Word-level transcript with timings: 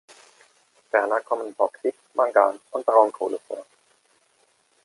Ferner 0.89 1.19
kommen 1.21 1.53
Bauxit, 1.53 1.93
Mangan 2.15 2.59
und 2.71 2.83
Braunkohle 2.87 3.37
vor. 3.47 3.63